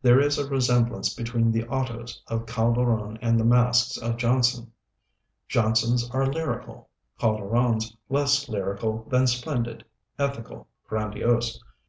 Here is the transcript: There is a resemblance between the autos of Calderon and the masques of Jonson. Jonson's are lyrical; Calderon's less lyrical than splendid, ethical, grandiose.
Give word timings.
There 0.00 0.20
is 0.20 0.38
a 0.38 0.48
resemblance 0.48 1.12
between 1.12 1.50
the 1.50 1.66
autos 1.66 2.22
of 2.28 2.46
Calderon 2.46 3.18
and 3.20 3.36
the 3.36 3.44
masques 3.44 3.96
of 3.98 4.16
Jonson. 4.16 4.70
Jonson's 5.48 6.08
are 6.12 6.24
lyrical; 6.24 6.88
Calderon's 7.18 7.96
less 8.08 8.48
lyrical 8.48 9.08
than 9.10 9.26
splendid, 9.26 9.84
ethical, 10.20 10.68
grandiose. 10.86 11.58